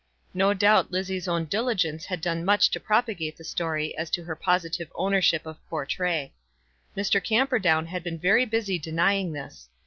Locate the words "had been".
7.85-8.17